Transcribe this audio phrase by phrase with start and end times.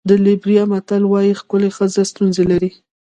[0.09, 2.71] د لېبریا متل وایي ښکلې ښځه ستونزې لري.